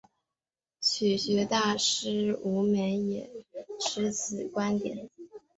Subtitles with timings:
[0.81, 3.29] 曲学大师吴梅也
[3.79, 5.11] 持此观点。